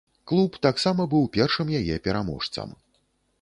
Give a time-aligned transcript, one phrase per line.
[0.29, 2.75] Клуб таксама быў першым яе пераможцам.